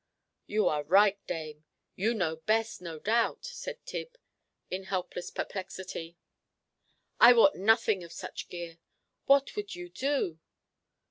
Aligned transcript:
"You 0.47 0.67
are 0.67 0.83
right, 0.83 1.23
dame; 1.27 1.63
you 1.95 2.15
know 2.15 2.37
best, 2.37 2.81
no 2.81 2.97
doubt," 2.97 3.45
said 3.45 3.85
Tib, 3.85 4.17
in 4.71 4.85
helpless 4.85 5.29
perplexity. 5.29 6.17
"I 7.19 7.33
wot 7.33 7.55
nothing 7.55 8.03
of 8.03 8.11
such 8.11 8.49
gear. 8.49 8.79
What 9.25 9.55
would 9.55 9.75
you 9.75 9.89
do?" 9.89 10.39